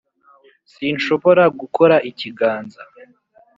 sinshobora 0.73 1.43
gukora 1.59 1.95
ikiganza 2.09 2.81